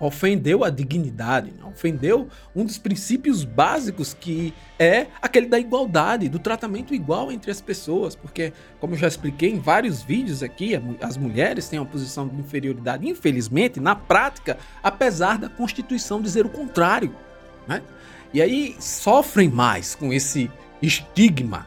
ofendeu 0.00 0.64
a 0.64 0.70
dignidade, 0.70 1.50
né? 1.50 1.64
ofendeu 1.64 2.28
um 2.54 2.64
dos 2.64 2.78
princípios 2.78 3.44
básicos 3.44 4.14
que 4.14 4.54
é 4.78 5.06
aquele 5.20 5.46
da 5.46 5.58
igualdade, 5.58 6.28
do 6.28 6.38
tratamento 6.38 6.94
igual 6.94 7.30
entre 7.30 7.50
as 7.50 7.60
pessoas, 7.60 8.14
porque, 8.14 8.52
como 8.80 8.94
eu 8.94 8.98
já 8.98 9.08
expliquei 9.08 9.50
em 9.50 9.58
vários 9.58 10.02
vídeos 10.02 10.42
aqui, 10.42 10.72
as 11.00 11.16
mulheres 11.16 11.68
têm 11.68 11.78
uma 11.78 11.86
posição 11.86 12.26
de 12.26 12.36
inferioridade, 12.36 13.08
infelizmente, 13.08 13.80
na 13.80 13.94
prática, 13.94 14.58
apesar 14.82 15.38
da 15.38 15.48
Constituição 15.48 16.22
dizer 16.22 16.46
o 16.46 16.50
contrário, 16.50 17.14
né? 17.66 17.82
E 18.32 18.42
aí 18.42 18.76
sofrem 18.78 19.48
mais 19.48 19.94
com 19.94 20.12
esse 20.12 20.50
estigma 20.82 21.66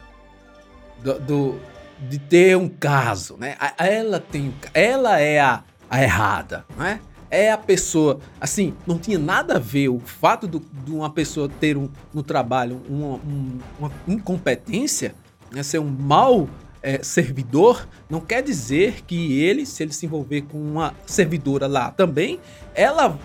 do, 1.02 1.18
do 1.18 1.60
de 2.08 2.18
ter 2.18 2.56
um 2.56 2.68
caso, 2.68 3.36
né? 3.36 3.56
Ela 3.78 4.18
tem, 4.18 4.54
ela 4.74 5.20
é 5.20 5.40
a, 5.40 5.62
a 5.88 6.02
errada, 6.02 6.64
né? 6.76 7.00
É 7.32 7.50
a 7.50 7.56
pessoa. 7.56 8.20
Assim, 8.38 8.74
não 8.86 8.98
tinha 8.98 9.18
nada 9.18 9.56
a 9.56 9.58
ver 9.58 9.88
o 9.88 9.98
fato 9.98 10.46
do, 10.46 10.62
de 10.84 10.92
uma 10.92 11.08
pessoa 11.08 11.48
ter 11.48 11.78
um, 11.78 11.88
no 12.12 12.22
trabalho 12.22 12.82
uma, 12.88 13.14
um, 13.14 13.58
uma 13.78 13.92
incompetência, 14.06 15.14
né, 15.50 15.62
ser 15.62 15.78
um 15.78 15.88
mau 15.88 16.48
é, 16.82 17.02
servidor, 17.02 17.88
não 18.10 18.20
quer 18.20 18.42
dizer 18.42 19.02
que 19.06 19.40
ele, 19.40 19.64
se 19.64 19.82
ele 19.82 19.92
se 19.94 20.04
envolver 20.04 20.42
com 20.42 20.58
uma 20.58 20.94
servidora 21.06 21.66
lá 21.66 21.90
também, 21.90 22.38
ela 22.74 23.18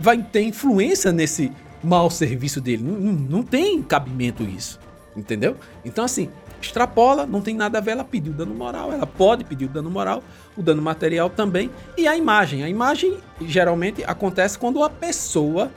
vai 0.00 0.20
ter 0.20 0.42
influência 0.42 1.12
nesse 1.12 1.52
mau 1.82 2.10
serviço 2.10 2.60
dele. 2.60 2.82
Não, 2.82 2.96
não 2.98 3.42
tem 3.42 3.80
cabimento 3.82 4.42
isso. 4.42 4.80
Entendeu? 5.16 5.56
Então, 5.84 6.04
assim, 6.04 6.28
extrapola, 6.60 7.26
não 7.26 7.40
tem 7.40 7.54
nada 7.54 7.78
a 7.78 7.80
ver, 7.80 7.92
ela 7.92 8.04
pediu 8.04 8.32
dano 8.32 8.54
moral, 8.54 8.92
ela 8.92 9.06
pode 9.06 9.44
pedir 9.44 9.66
o 9.66 9.68
dano 9.68 9.90
moral, 9.90 10.22
o 10.56 10.62
dano 10.62 10.82
material 10.82 11.30
também, 11.30 11.70
e 11.96 12.06
a 12.06 12.16
imagem. 12.16 12.62
A 12.64 12.68
imagem 12.68 13.18
geralmente 13.42 14.02
acontece 14.04 14.58
quando 14.58 14.82
a 14.82 14.90
pessoa 14.90 15.70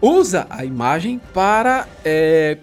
usa 0.00 0.46
a 0.50 0.64
imagem 0.64 1.20
para 1.32 1.88
é, 2.04 2.58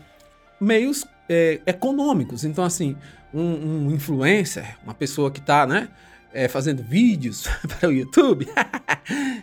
meios 0.60 1.06
é, 1.28 1.60
econômicos. 1.66 2.44
Então, 2.44 2.64
assim, 2.64 2.96
um, 3.34 3.88
um, 3.88 3.92
influencer, 3.92 4.78
uma 4.84 4.94
pessoa 4.94 5.32
que 5.32 5.40
está, 5.40 5.66
né? 5.66 5.90
É, 6.34 6.48
fazendo 6.48 6.82
vídeos 6.82 7.46
para 7.68 7.90
o 7.90 7.92
YouTube, 7.92 8.48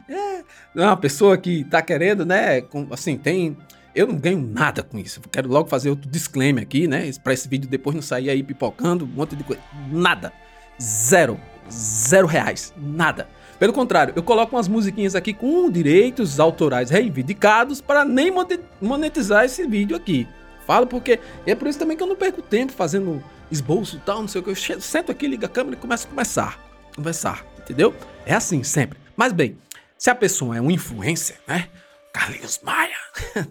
é, 0.09 0.43
uma 0.75 0.97
pessoa 0.97 1.37
que 1.37 1.61
está 1.61 1.83
querendo, 1.83 2.25
né? 2.25 2.63
Com, 2.63 2.87
assim, 2.91 3.17
tem 3.17 3.57
eu 3.99 4.07
não 4.07 4.17
ganho 4.17 4.41
nada 4.41 4.81
com 4.81 4.97
isso. 4.97 5.21
quero 5.33 5.49
logo 5.49 5.69
fazer 5.69 5.91
outro 5.91 6.09
disclaimer 6.09 6.63
aqui, 6.63 6.87
né? 6.87 7.11
Para 7.23 7.33
esse 7.33 7.49
vídeo 7.49 7.69
depois 7.69 7.97
não 7.97 8.03
sair 8.03 8.31
aí 8.31 8.45
pipocando, 8.45 9.05
um 9.05 9.09
monte 9.09 9.35
de 9.35 9.43
coisa. 9.43 9.61
Nada. 9.91 10.33
Zero. 10.81 11.39
Zero 11.69 12.29
reais. 12.29 12.73
Nada. 12.77 13.29
Pelo 13.59 13.73
contrário, 13.73 14.13
eu 14.15 14.23
coloco 14.23 14.55
umas 14.55 14.69
musiquinhas 14.69 15.17
aqui 15.17 15.35
com 15.35 15.69
direitos 15.69 16.39
autorais 16.39 16.91
reivindicados 16.91 17.81
para 17.81 18.05
nem 18.05 18.33
monetizar 18.81 19.45
esse 19.45 19.67
vídeo 19.67 19.97
aqui. 19.97 20.29
Falo 20.65 20.87
porque 20.87 21.19
é 21.45 21.57
por 21.57 21.67
isso 21.67 21.79
também 21.79 21.97
que 21.97 22.03
eu 22.03 22.07
não 22.07 22.15
perco 22.15 22.41
tempo 22.41 22.73
fazendo 22.73 23.21
esboço 23.51 23.97
e 23.97 24.01
tal, 24.01 24.21
não 24.21 24.29
sei 24.29 24.41
o 24.41 24.45
que. 24.45 24.51
Eu 24.51 24.81
sento 24.81 25.11
aqui, 25.11 25.27
ligo 25.27 25.45
a 25.45 25.49
câmera 25.49 25.77
e 25.77 25.81
começo 25.81 26.07
a 26.07 26.11
conversar. 26.11 26.61
Conversar, 26.95 27.45
entendeu? 27.59 27.93
É 28.25 28.33
assim 28.33 28.63
sempre. 28.63 28.97
Mas 29.17 29.33
bem, 29.33 29.59
se 29.97 30.09
a 30.09 30.15
pessoa 30.15 30.57
é 30.57 30.61
um 30.61 30.71
influencer, 30.71 31.41
né? 31.49 31.69
Carlinhos 32.19 32.61
Maia, 32.65 32.97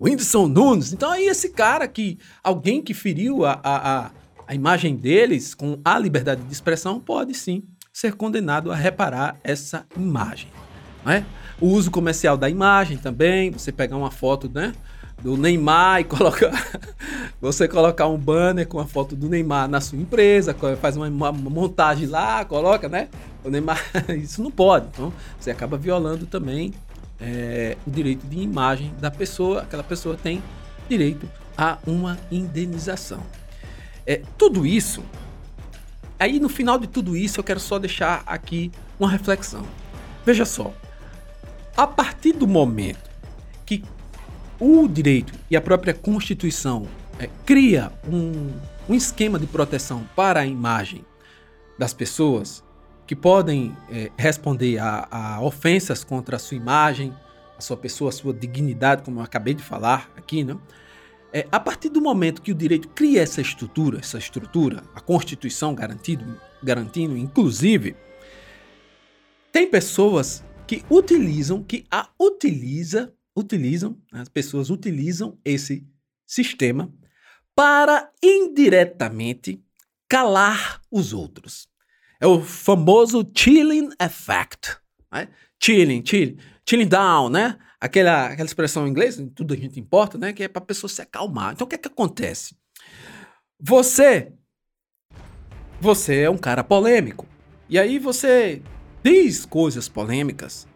Whindersson 0.00 0.46
Nunes. 0.46 0.92
Então 0.92 1.10
aí 1.10 1.26
esse 1.26 1.48
cara 1.48 1.88
que, 1.88 2.20
alguém 2.42 2.80
que 2.80 2.94
feriu 2.94 3.44
a, 3.44 3.60
a, 3.64 4.10
a 4.46 4.54
imagem 4.54 4.94
deles 4.94 5.56
com 5.56 5.80
a 5.84 5.98
liberdade 5.98 6.40
de 6.42 6.52
expressão 6.52 7.00
pode 7.00 7.34
sim 7.34 7.64
ser 7.92 8.12
condenado 8.12 8.70
a 8.70 8.76
reparar 8.76 9.36
essa 9.42 9.84
imagem. 9.96 10.48
é? 11.04 11.24
O 11.60 11.66
uso 11.66 11.90
comercial 11.90 12.36
da 12.36 12.48
imagem 12.48 12.96
também, 12.96 13.50
você 13.50 13.72
pegar 13.72 13.96
uma 13.96 14.12
foto 14.12 14.48
né, 14.48 14.72
do 15.20 15.36
Neymar 15.36 16.02
e 16.02 16.04
colocar. 16.06 16.52
você 17.40 17.66
colocar 17.66 18.06
um 18.06 18.16
banner 18.16 18.68
com 18.68 18.78
a 18.78 18.86
foto 18.86 19.16
do 19.16 19.28
Neymar 19.28 19.68
na 19.68 19.80
sua 19.80 19.98
empresa, 19.98 20.54
faz 20.80 20.96
uma, 20.96 21.08
uma 21.08 21.32
montagem 21.32 22.06
lá, 22.06 22.44
coloca, 22.44 22.88
né? 22.88 23.08
O 23.42 23.50
Neymar. 23.50 23.82
Isso 24.16 24.40
não 24.44 24.50
pode. 24.52 24.86
Então 24.92 25.12
você 25.40 25.50
acaba 25.50 25.76
violando 25.76 26.24
também 26.24 26.72
é, 27.20 27.76
o 27.86 27.90
direito 27.90 28.26
de 28.26 28.38
imagem 28.38 28.92
da 29.00 29.10
pessoa, 29.10 29.62
aquela 29.62 29.82
pessoa 29.82 30.16
tem 30.16 30.42
direito 30.88 31.28
a 31.56 31.78
uma 31.86 32.18
indenização. 32.30 33.22
É, 34.06 34.22
tudo 34.38 34.66
isso, 34.66 35.02
aí 36.18 36.38
no 36.38 36.48
final 36.48 36.78
de 36.78 36.86
tudo 36.86 37.16
isso 37.16 37.40
eu 37.40 37.44
quero 37.44 37.60
só 37.60 37.78
deixar 37.78 38.22
aqui 38.26 38.70
uma 38.98 39.10
reflexão. 39.10 39.64
Veja 40.24 40.44
só, 40.44 40.72
a 41.76 41.86
partir 41.86 42.32
do 42.32 42.46
momento 42.46 43.10
que 43.64 43.84
o 44.58 44.88
direito 44.88 45.32
e 45.50 45.56
a 45.56 45.60
própria 45.60 45.92
Constituição 45.92 46.86
é, 47.18 47.28
cria 47.44 47.92
um, 48.08 48.52
um 48.88 48.94
esquema 48.94 49.38
de 49.38 49.46
proteção 49.46 50.06
para 50.14 50.40
a 50.40 50.46
imagem 50.46 51.04
das 51.78 51.92
pessoas, 51.92 52.62
que 53.06 53.14
podem 53.14 53.76
é, 53.88 54.10
responder 54.16 54.78
a, 54.78 55.06
a, 55.10 55.40
ofensas 55.40 56.02
contra 56.02 56.36
a 56.36 56.38
sua 56.38 56.56
imagem, 56.56 57.14
a 57.56 57.60
sua 57.60 57.76
pessoa, 57.76 58.10
a 58.10 58.12
sua 58.12 58.34
dignidade, 58.34 59.02
como 59.02 59.20
eu 59.20 59.24
acabei 59.24 59.54
de 59.54 59.62
falar 59.62 60.10
aqui, 60.16 60.42
né? 60.44 60.58
É, 61.32 61.46
a 61.52 61.60
partir 61.60 61.88
do 61.88 62.00
momento 62.00 62.40
que 62.40 62.52
o 62.52 62.54
direito 62.54 62.88
cria 62.88 63.20
essa 63.20 63.40
estrutura, 63.40 63.98
essa 63.98 64.16
estrutura, 64.16 64.82
a 64.94 65.00
Constituição 65.00 65.74
garantido, 65.74 66.40
garantindo, 66.62 67.16
inclusive, 67.16 67.94
tem 69.52 69.68
pessoas 69.68 70.44
que 70.66 70.84
utilizam, 70.90 71.62
que 71.62 71.84
a 71.90 72.08
utiliza, 72.18 73.12
utilizam, 73.36 73.98
as 74.12 74.28
pessoas 74.28 74.70
utilizam 74.70 75.38
esse 75.44 75.86
sistema 76.26 76.92
para 77.54 78.10
indiretamente 78.22 79.62
calar 80.08 80.80
os 80.90 81.12
outros. 81.12 81.68
É 82.20 82.26
o 82.26 82.42
famoso 82.42 83.28
chilling 83.34 83.90
effect. 84.00 84.76
Né? 85.12 85.28
Chilling, 85.62 86.02
chilling, 86.04 86.38
chilling 86.68 86.88
down, 86.88 87.28
né? 87.28 87.58
Aquela, 87.80 88.26
aquela 88.26 88.46
expressão 88.46 88.86
em 88.86 88.90
inglês, 88.90 89.22
tudo 89.34 89.54
a 89.54 89.56
gente 89.56 89.78
importa, 89.78 90.16
né? 90.16 90.32
Que 90.32 90.44
é 90.44 90.48
para 90.48 90.62
a 90.62 90.66
pessoa 90.66 90.88
se 90.88 91.02
acalmar. 91.02 91.52
Então 91.52 91.66
o 91.66 91.68
que 91.68 91.74
é 91.74 91.78
que 91.78 91.88
acontece? 91.88 92.56
Você, 93.60 94.32
você 95.80 96.20
é 96.22 96.30
um 96.30 96.38
cara 96.38 96.64
polêmico. 96.64 97.26
E 97.68 97.78
aí 97.78 97.98
você 97.98 98.62
diz 99.02 99.44
coisas 99.44 99.88
polêmicas. 99.88 100.66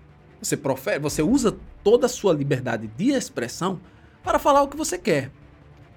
Você 0.42 0.56
profere, 0.56 0.99
você 0.99 1.23
usa 1.23 1.56
toda 1.85 2.06
a 2.06 2.09
sua 2.09 2.32
liberdade 2.32 2.87
de 2.87 3.11
expressão 3.11 3.80
para 4.23 4.38
falar 4.38 4.62
o 4.62 4.68
que 4.68 4.76
você 4.76 4.99
quer, 4.99 5.30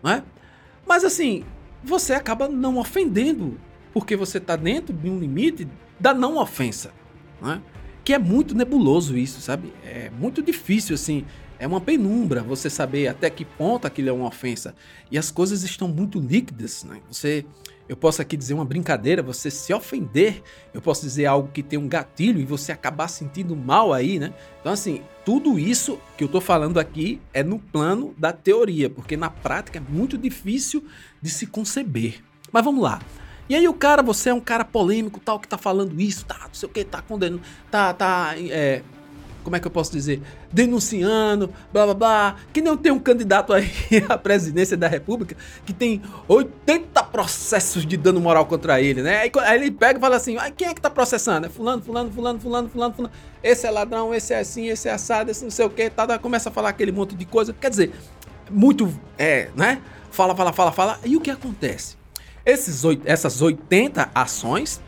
não 0.01 0.11
é? 0.11 0.23
Mas 0.85 1.03
assim, 1.03 1.45
você 1.83 2.13
acaba 2.13 2.47
não 2.47 2.77
ofendendo 2.77 3.59
porque 3.93 4.15
você 4.15 4.39
está 4.39 4.55
dentro 4.55 4.93
de 4.93 5.09
um 5.09 5.19
limite 5.19 5.67
da 5.99 6.13
não 6.13 6.37
ofensa, 6.37 6.91
né? 7.41 7.61
Que 8.03 8.13
é 8.13 8.19
muito 8.19 8.53
nebuloso 8.53 9.17
isso, 9.17 9.39
sabe? 9.39 9.73
É 9.85 10.09
muito 10.09 10.41
difícil 10.41 10.95
assim. 10.95 11.25
É 11.57 11.65
uma 11.65 11.79
penumbra 11.79 12.41
você 12.41 12.69
saber 12.69 13.07
até 13.07 13.29
que 13.29 13.45
ponto 13.45 13.87
aquilo 13.87 14.09
é 14.09 14.11
uma 14.11 14.27
ofensa. 14.27 14.75
E 15.09 15.17
as 15.17 15.31
coisas 15.31 15.63
estão 15.63 15.87
muito 15.87 16.19
líquidas, 16.19 16.83
né? 16.83 16.99
Você 17.09 17.45
eu 17.87 17.97
posso 17.97 18.21
aqui 18.21 18.37
dizer 18.37 18.53
uma 18.53 18.63
brincadeira, 18.63 19.21
você 19.21 19.51
se 19.51 19.73
ofender, 19.73 20.41
eu 20.73 20.81
posso 20.81 21.01
dizer 21.01 21.25
algo 21.25 21.49
que 21.49 21.61
tem 21.61 21.77
um 21.77 21.87
gatilho 21.87 22.39
e 22.39 22.45
você 22.45 22.71
acabar 22.71 23.09
sentindo 23.09 23.55
mal 23.55 23.91
aí, 23.91 24.19
né? 24.19 24.33
Então, 24.61 24.71
assim, 24.71 25.01
tudo 25.25 25.59
isso 25.59 25.99
que 26.17 26.23
eu 26.23 26.29
tô 26.29 26.39
falando 26.39 26.79
aqui 26.79 27.21
é 27.33 27.43
no 27.43 27.59
plano 27.59 28.15
da 28.17 28.31
teoria, 28.31 28.89
porque 28.89 29.17
na 29.17 29.29
prática 29.29 29.79
é 29.79 29.91
muito 29.91 30.17
difícil 30.17 30.83
de 31.21 31.29
se 31.29 31.45
conceber. 31.45 32.23
Mas 32.51 32.63
vamos 32.63 32.81
lá. 32.81 33.01
E 33.49 33.55
aí 33.55 33.67
o 33.67 33.73
cara, 33.73 34.01
você 34.01 34.29
é 34.29 34.33
um 34.33 34.39
cara 34.39 34.63
polêmico, 34.63 35.19
tal, 35.19 35.39
que 35.39 35.47
tá 35.47 35.57
falando 35.57 35.99
isso, 35.99 36.25
tá, 36.25 36.39
não 36.43 36.53
sei 36.53 36.69
o 36.69 36.71
que, 36.71 36.83
tá 36.83 37.01
condenando, 37.01 37.41
tá, 37.69 37.93
tá 37.93 38.35
é, 38.37 38.81
como 39.43 39.55
é 39.55 39.59
que 39.59 39.67
eu 39.67 39.71
posso 39.71 39.91
dizer, 39.91 40.21
denunciando, 40.51 41.53
blá 41.71 41.85
blá 41.85 41.93
blá, 41.93 42.35
que 42.51 42.61
nem 42.61 42.75
tem 42.77 42.91
um 42.91 42.99
candidato 42.99 43.53
aí 43.53 43.69
à 44.07 44.17
presidência 44.17 44.77
da 44.77 44.87
república 44.87 45.35
que 45.65 45.73
tem 45.73 46.01
80 46.27 47.03
processos 47.03 47.85
de 47.85 47.97
dano 47.97 48.19
moral 48.19 48.45
contra 48.45 48.81
ele, 48.81 49.01
né? 49.01 49.21
Aí 49.21 49.31
ele 49.55 49.71
pega 49.71 49.99
e 49.99 50.01
fala 50.01 50.15
assim, 50.15 50.37
ah, 50.37 50.49
quem 50.49 50.69
é 50.69 50.73
que 50.73 50.81
tá 50.81 50.89
processando? 50.89 51.47
É 51.47 51.49
fulano, 51.49 51.81
fulano, 51.81 52.11
fulano, 52.11 52.39
fulano, 52.39 52.69
fulano, 52.69 52.93
fulano, 52.93 53.13
esse 53.43 53.67
é 53.67 53.71
ladrão, 53.71 54.13
esse 54.13 54.33
é 54.33 54.39
assim, 54.39 54.69
esse 54.69 54.87
é 54.87 54.93
assado, 54.93 55.29
esse 55.29 55.43
não 55.43 55.51
sei 55.51 55.65
o 55.65 55.69
que, 55.69 55.89
tá, 55.89 56.07
tá, 56.07 56.17
começa 56.17 56.49
a 56.49 56.51
falar 56.51 56.69
aquele 56.69 56.91
monte 56.91 57.15
de 57.15 57.25
coisa, 57.25 57.53
quer 57.53 57.69
dizer, 57.69 57.91
muito, 58.49 58.91
é, 59.17 59.49
né? 59.55 59.81
Fala, 60.09 60.35
fala, 60.35 60.53
fala, 60.53 60.71
fala, 60.71 60.99
e 61.03 61.17
o 61.17 61.21
que 61.21 61.31
acontece? 61.31 62.02
Esses, 62.45 62.83
essas 63.05 63.41
80 63.41 64.09
ações 64.13 64.81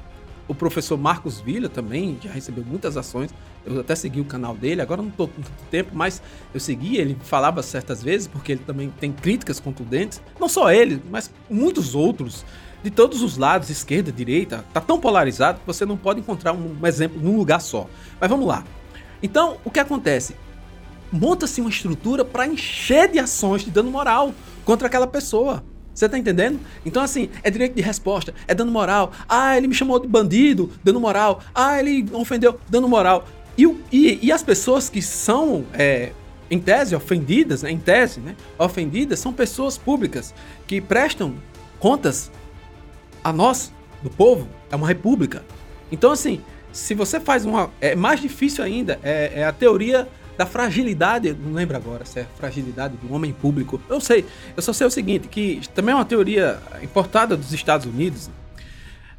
o 0.48 0.54
professor 0.54 0.98
Marcos 0.98 1.40
Villa 1.40 1.68
também 1.68 2.18
já 2.22 2.32
recebeu 2.32 2.64
muitas 2.64 2.98
ações. 2.98 3.34
Eu 3.66 3.80
até 3.80 3.96
segui 3.96 4.22
o 4.22 4.26
canal 4.26 4.56
dele, 4.56 4.82
agora 4.82 5.02
não 5.02 5.10
estou 5.10 5.28
com 5.28 5.42
muito 5.42 5.52
tempo, 5.72 5.90
mas 5.94 6.22
eu 6.54 6.60
segui, 6.60 6.98
ele 6.98 7.18
falava 7.24 7.64
certas 7.64 8.04
vezes, 8.04 8.28
porque 8.28 8.52
ele 8.52 8.62
também 8.66 8.94
tem 9.00 9.12
críticas 9.12 9.60
contundentes. 9.60 10.22
Não 10.40 10.48
só 10.48 10.72
ele, 10.72 11.02
mas 11.10 11.32
muitos 11.50 11.96
outros, 11.96 12.46
de 12.84 12.92
todos 12.92 13.24
os 13.24 13.38
lados, 13.38 13.72
esquerda, 13.72 14.12
direita. 14.12 14.64
Tá 14.72 14.80
tão 14.80 15.00
polarizado 15.00 15.60
que 15.60 15.66
você 15.66 15.86
não 15.86 15.98
pode 15.98 16.20
encontrar 16.20 16.54
um 16.54 16.86
exemplo 16.86 17.20
num 17.20 17.38
lugar 17.38 17.60
só. 17.60 17.90
Mas 18.22 18.30
vamos 18.30 18.46
lá. 18.46 18.64
Então, 19.24 19.58
o 19.66 19.72
que 19.72 19.80
acontece? 19.80 20.36
Monta-se 21.12 21.60
uma 21.60 21.70
estrutura 21.70 22.24
para 22.24 22.46
encher 22.46 23.10
de 23.10 23.18
ações 23.18 23.64
de 23.64 23.72
dano 23.72 23.90
moral 23.90 24.32
contra 24.64 24.88
aquela 24.88 25.08
pessoa. 25.08 25.64
Você 25.96 26.10
tá 26.10 26.20
entendendo? 26.20 26.60
Então, 26.86 27.02
assim, 27.02 27.30
é 27.42 27.50
direito 27.50 27.74
de 27.74 27.82
resposta, 27.82 28.34
é 28.50 28.54
dando 28.54 28.70
moral. 28.70 29.14
Ah, 29.30 29.58
ele 29.58 29.68
me 29.68 29.74
chamou 29.74 29.98
de 29.98 30.08
bandido, 30.08 30.70
dando 30.84 31.00
moral. 31.00 31.42
Ah, 31.56 31.80
ele 31.80 32.06
ofendeu, 32.12 32.60
dando 32.70 32.88
moral. 32.90 33.26
E, 33.58 33.64
e, 33.90 34.20
e 34.22 34.32
as 34.32 34.44
pessoas 34.44 34.90
que 34.90 35.02
são, 35.02 35.66
é, 35.74 36.12
em 36.52 36.60
tese, 36.60 36.94
ofendidas, 36.94 37.64
né, 37.64 37.72
em 37.72 37.78
tese, 37.78 38.20
né, 38.20 38.36
ofendidas, 38.60 39.20
são 39.20 39.32
pessoas 39.32 39.78
públicas 39.78 40.34
que 40.68 40.82
prestam 40.82 41.36
contas 41.80 42.30
a 43.24 43.32
nós, 43.32 43.72
do 44.04 44.10
povo. 44.10 44.50
É 44.70 44.76
uma 44.76 44.88
república. 44.88 45.46
Então, 45.90 46.12
assim, 46.12 46.42
se 46.74 46.94
você 46.94 47.22
faz 47.22 47.46
uma. 47.46 47.72
É 47.80 47.96
mais 47.96 48.20
difícil 48.20 48.66
ainda, 48.66 49.00
é, 49.02 49.32
é 49.36 49.46
a 49.46 49.54
teoria 49.54 50.10
da 50.38 50.46
fragilidade, 50.46 51.34
não 51.34 51.54
lembro 51.54 51.78
agora 51.78 52.06
se 52.06 52.20
é 52.20 52.24
fragilidade 52.24 52.98
do 52.98 53.14
homem 53.14 53.32
público. 53.34 53.82
Eu 53.90 54.02
sei, 54.02 54.26
eu 54.56 54.62
só 54.62 54.74
sei 54.74 54.88
o 54.88 54.92
seguinte, 54.92 55.28
que 55.28 55.62
também 55.74 55.94
é 55.94 55.96
uma 55.96 56.06
teoria 56.06 56.60
importada 56.82 57.38
dos 57.38 57.54
Estados 57.54 57.86
Unidos. 57.86 58.30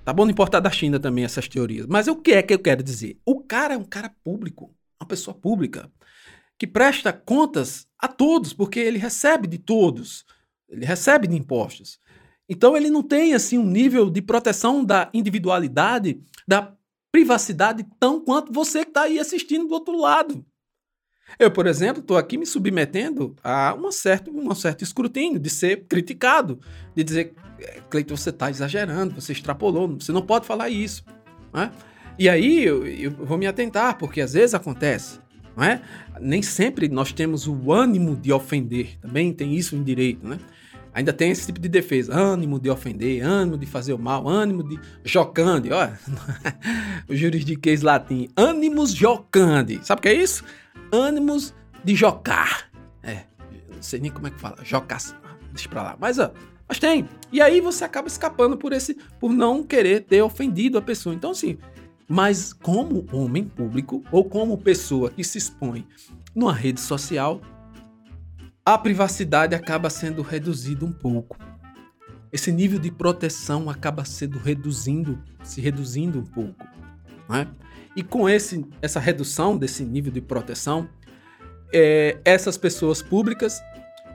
Tá 0.05 0.13
bom 0.13 0.29
importar 0.29 0.61
da 0.61 0.71
China 0.71 1.01
também 1.01 1.25
essas 1.25 1.49
teorias. 1.49 1.87
Mas 1.87 2.07
o 2.07 2.17
que 2.17 2.33
é 2.33 2.43
que 2.43 2.55
eu 2.55 2.59
quero 2.59 2.83
dizer? 2.83 3.19
O 3.25 3.41
cara 3.41 3.75
é 3.75 3.77
um 3.77 3.85
cara 3.85 4.15
público, 4.23 4.75
uma 5.01 5.09
pessoa 5.09 5.35
pública, 5.35 5.91
que 6.59 6.67
presta 6.67 7.13
contas 7.13 7.87
a 7.99 8.09
todos, 8.09 8.53
porque 8.53 8.79
ele 8.79 8.99
recebe 8.99 9.49
de 9.49 9.59
todos, 9.59 10.25
ele 10.69 10.85
recebe 10.85 11.27
de 11.27 11.37
impostos. 11.37 11.99
Então 12.49 12.77
ele 12.77 12.91
não 12.91 13.03
tem 13.03 13.35
assim 13.35 13.59
um 13.59 13.67
nível 13.67 14.09
de 14.09 14.23
proteção 14.23 14.85
da 14.85 15.11
individualidade, 15.13 16.21
da 16.47 16.73
privacidade 17.11 17.85
tão 17.99 18.21
quanto 18.21 18.53
você 18.53 18.85
que 18.85 18.91
está 18.91 19.03
aí 19.03 19.19
assistindo 19.19 19.67
do 19.67 19.75
outro 19.75 19.99
lado. 19.99 20.45
Eu, 21.39 21.51
por 21.51 21.67
exemplo, 21.67 22.01
estou 22.01 22.17
aqui 22.17 22.39
me 22.39 22.47
submetendo 22.47 23.35
a 23.43 23.75
uma 23.75 23.93
certo, 23.93 24.31
um 24.31 24.55
certo 24.55 24.83
escrutínio, 24.83 25.39
de 25.39 25.51
ser 25.51 25.85
criticado, 25.89 26.61
de 26.95 27.05
dizer, 27.05 27.35
é, 27.59 27.81
Cleiton, 27.91 28.17
você 28.17 28.31
está 28.31 28.51
exagerando, 28.51 29.21
você 29.21 29.33
extrapolou, 29.33 29.97
você 29.99 30.13
não 30.13 30.23
pode 30.23 30.47
falar 30.47 30.71
isso. 30.71 31.05
Né? 31.53 31.71
E 32.19 32.29
aí 32.29 32.65
eu, 32.65 32.87
eu, 32.87 33.11
vou 33.11 33.37
me 33.37 33.47
atentar, 33.47 33.99
porque 33.99 34.21
às 34.21 34.33
vezes 34.33 34.55
acontece. 34.55 35.21
Não 35.55 35.65
é? 35.65 35.81
Nem 36.21 36.43
sempre 36.43 36.89
nós 36.89 37.13
temos 37.13 37.47
o 37.47 37.73
ânimo 37.73 38.15
de 38.15 38.31
ofender, 38.33 38.99
também 39.01 39.33
tem 39.33 39.55
isso 39.55 39.75
em 39.75 39.83
direito, 39.83 40.27
né? 40.27 40.39
Ainda 40.93 41.13
tem 41.13 41.31
esse 41.31 41.47
tipo 41.47 41.61
de 41.61 41.69
defesa, 41.69 42.15
ânimo 42.15 42.59
de 42.59 42.71
ofender, 42.71 43.23
ânimo 43.23 43.59
de 43.59 43.67
fazer 43.67 43.93
o 43.93 43.99
mal, 43.99 44.27
ânimo 44.27 44.63
de 44.63 44.79
jocande, 45.05 45.71
olha, 45.71 45.99
o 47.09 47.15
juridiquês 47.15 47.83
latim, 47.83 48.29
ânimos 48.35 48.93
jocande, 48.93 49.79
sabe 49.83 49.99
o 49.99 50.03
que 50.03 50.09
é 50.09 50.15
isso? 50.15 50.43
Ânimos 50.93 51.55
de 51.85 51.95
jocar. 51.95 52.71
É, 53.03 53.25
não 53.73 53.83
sei 53.83 54.01
nem 54.01 54.11
como 54.11 54.27
é 54.27 54.31
que 54.31 54.41
fala, 54.41 54.57
jocar, 54.65 55.01
deixa 55.53 55.69
pra 55.69 55.83
lá. 55.83 55.97
Mas, 55.99 56.19
ó, 56.19 56.33
mas 56.69 56.79
tem. 56.79 57.09
E 57.33 57.41
aí 57.41 57.61
você 57.61 57.85
acaba 57.85 58.09
escapando 58.09 58.57
por 58.57 58.73
esse, 58.73 58.95
por 59.21 59.33
não 59.33 59.63
querer 59.63 60.05
ter 60.05 60.23
ofendido 60.23 60.79
a 60.79 60.83
pessoa. 60.83 61.15
Então, 61.15 61.31
assim, 61.31 61.59
mas 62.09 62.53
como 62.53 63.07
homem 63.13 63.45
público 63.45 64.03
ou 64.11 64.25
como 64.25 64.59
pessoa 64.59 65.11
que 65.11 65.25
se 65.25 65.39
expõe 65.39 65.87
numa 66.35 66.53
rede 66.53 66.81
social, 66.81 67.41
a 68.65 68.77
privacidade 68.77 69.55
acaba 69.55 69.89
sendo 69.89 70.23
reduzida 70.23 70.85
um 70.85 70.93
pouco. 70.93 71.37
Esse 72.33 72.53
nível 72.53 72.79
de 72.79 72.91
proteção 72.91 73.71
acaba 73.71 74.05
sendo 74.05 74.39
reduzindo, 74.39 75.23
se 75.43 75.61
reduzindo 75.61 76.19
um 76.19 76.25
pouco. 76.25 76.67
Né? 77.29 77.47
E 77.97 78.03
com 78.03 78.29
esse, 78.29 78.65
essa 78.83 79.01
redução 79.01 79.57
desse 79.57 79.83
nível 79.83 80.13
de 80.13 80.21
proteção, 80.21 80.87
é, 81.73 82.19
essas 82.25 82.59
pessoas 82.59 83.01
públicas 83.01 83.61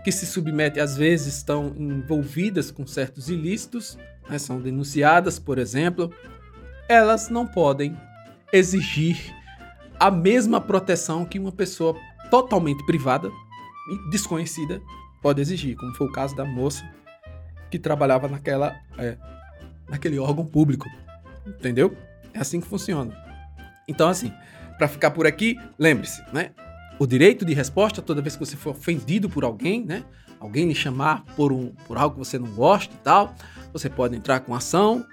que 0.03 0.11
se 0.11 0.25
submetem, 0.25 0.81
às 0.81 0.95
vezes 0.95 1.35
estão 1.37 1.73
envolvidas 1.77 2.69
com 2.69 2.85
certos 2.85 3.27
ilícitos, 3.27 3.97
né, 4.29 4.37
são 4.37 4.61
denunciadas, 4.61 5.39
por 5.39 5.57
exemplo, 5.57 6.13
elas 6.87 7.29
não 7.29 7.45
podem 7.45 7.97
exigir 8.53 9.33
a 9.99 10.11
mesma 10.11 10.61
proteção 10.61 11.25
que 11.25 11.39
uma 11.39 11.51
pessoa 11.51 11.95
totalmente 12.29 12.85
privada 12.85 13.29
e 13.91 14.09
desconhecida 14.09 14.81
pode 15.21 15.41
exigir, 15.41 15.75
como 15.75 15.93
foi 15.95 16.07
o 16.07 16.11
caso 16.11 16.35
da 16.35 16.45
moça 16.45 16.83
que 17.69 17.79
trabalhava 17.79 18.27
naquela, 18.27 18.75
é, 18.97 19.17
naquele 19.89 20.19
órgão 20.19 20.45
público. 20.45 20.85
Entendeu? 21.45 21.95
É 22.33 22.39
assim 22.39 22.59
que 22.59 22.67
funciona. 22.67 23.30
Então, 23.91 24.07
assim, 24.07 24.33
para 24.77 24.87
ficar 24.87 25.11
por 25.11 25.27
aqui, 25.27 25.59
lembre-se, 25.77 26.23
né? 26.33 26.51
O 26.97 27.05
direito 27.05 27.43
de 27.45 27.53
resposta, 27.53 28.01
toda 28.01 28.21
vez 28.21 28.35
que 28.35 28.45
você 28.45 28.55
for 28.55 28.71
ofendido 28.71 29.29
por 29.29 29.43
alguém, 29.43 29.85
né? 29.85 30.03
Alguém 30.39 30.67
lhe 30.67 30.73
chamar 30.73 31.23
por, 31.35 31.51
um, 31.51 31.73
por 31.87 31.97
algo 31.97 32.15
que 32.15 32.19
você 32.19 32.39
não 32.39 32.47
gosta 32.47 32.93
e 32.93 32.97
tal, 32.99 33.35
você 33.73 33.89
pode 33.89 34.15
entrar 34.15 34.39
com 34.39 34.55
ação. 34.55 35.05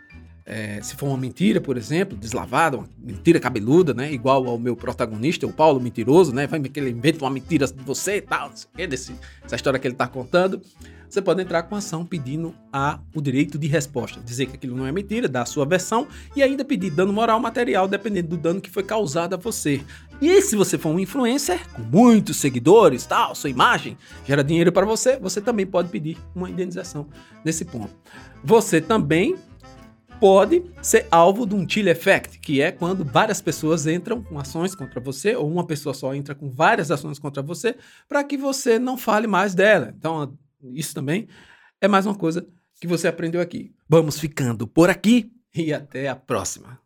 É, 0.47 0.81
se 0.81 0.97
for 0.97 1.09
uma 1.09 1.19
mentira, 1.19 1.61
por 1.61 1.77
exemplo, 1.77 2.17
deslavada, 2.17 2.79
uma 2.79 2.88
mentira 2.97 3.38
cabeluda, 3.38 3.93
né? 3.93 4.11
Igual 4.11 4.47
ao 4.47 4.59
meu 4.59 4.75
protagonista, 4.75 5.47
o 5.47 5.53
Paulo 5.53 5.81
Mentiroso, 5.81 6.33
né? 6.33 6.47
Vai 6.47 6.61
que 6.61 6.81
ele 6.81 6.91
inventa 6.91 7.25
uma 7.25 7.31
mentira 7.31 7.67
de 7.67 7.83
você 7.83 8.17
e 8.17 8.23
tal, 8.23 8.51
não 8.51 8.57
sei 8.57 8.69
o 8.73 8.77
que, 8.77 8.87
desse, 8.87 9.14
essa 9.45 9.57
história 9.57 9.79
que 9.79 9.87
ele 9.87 9.95
está 9.95 10.07
contando 10.07 10.62
você 11.09 11.23
pode 11.23 11.42
entrar 11.42 11.62
com 11.64 11.75
ação 11.75 12.05
pedindo 12.05 12.55
a, 12.73 13.01
o 13.14 13.21
direito 13.21 13.59
de 13.59 13.66
resposta, 13.66 14.21
dizer 14.21 14.47
que 14.47 14.57
aquilo 14.57 14.77
não 14.77 14.87
é 14.87 14.92
mentira, 14.92 15.29
dar 15.29 15.42
a 15.42 15.47
sua 15.47 15.64
versão 15.64 16.07
e 16.37 16.42
ainda 16.42 16.64
pedir 16.64 16.90
dano 16.90 17.12
moral 17.12 17.40
material, 17.40 17.88
dependendo 17.88 18.29
do 18.29 18.37
dano 18.37 18.61
que 18.61 18.71
foi 18.71 18.83
causado 18.83 19.35
a 19.35 19.37
você. 19.37 19.81
E 20.21 20.42
se 20.42 20.57
você 20.57 20.77
for 20.77 20.90
um 20.90 20.99
influencer 20.99 21.61
com 21.73 21.83
muitos 21.83 22.38
seguidores, 22.38 23.07
tal, 23.07 23.35
sua 23.35 23.51
imagem 23.51 23.97
gera 24.27 24.42
dinheiro 24.42 24.73
para 24.73 24.85
você, 24.85 25.16
você 25.16 25.40
também 25.40 25.66
pode 25.66 25.88
pedir 25.88 26.18
uma 26.35 26.51
indenização 26.51 27.07
nesse 27.44 27.64
ponto. 27.64 27.94
Você 28.44 28.81
também 28.81 29.37
pode 30.21 30.64
ser 30.83 31.07
alvo 31.11 31.47
de 31.47 31.55
um 31.55 31.68
chill 31.68 31.87
effect, 31.88 32.38
que 32.40 32.61
é 32.61 32.73
quando 32.73 33.05
várias 33.05 33.40
pessoas 33.40 33.87
entram 33.87 34.23
com 34.23 34.38
ações 34.38 34.75
contra 34.75 35.01
você, 35.01 35.37
ou 35.37 35.49
uma 35.49 35.64
pessoa 35.64 35.94
só 35.94 36.14
entra 36.14 36.35
com 36.35 36.51
várias 36.51 36.90
ações 36.90 37.18
contra 37.18 37.42
você, 37.42 37.77
para 38.09 38.25
que 38.25 38.37
você 38.37 38.79
não 38.79 38.97
fale 38.99 39.27
mais 39.27 39.55
dela. 39.55 39.94
Então, 39.97 40.37
isso 40.62 40.94
também 40.94 41.29
é 41.81 41.88
mais 41.88 42.07
uma 42.07 42.14
coisa 42.14 42.47
que 42.81 42.87
você 42.87 43.09
aprendeu 43.09 43.40
aqui. 43.40 43.75
Vamos 43.88 44.18
ficando 44.18 44.66
por 44.66 44.90
aqui 44.90 45.33
e 45.55 45.73
até 45.73 46.09
a 46.09 46.16
próxima. 46.16 46.81